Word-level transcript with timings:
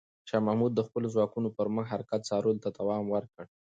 شاه 0.29 0.41
محمود 0.47 0.71
د 0.75 0.79
خپلو 0.87 1.07
ځواکونو 1.15 1.49
پر 1.57 1.67
مخ 1.75 1.85
حرکت 1.93 2.21
څارلو 2.29 2.61
ته 2.63 2.69
دوام 2.77 3.03
ورکړ. 3.09 3.43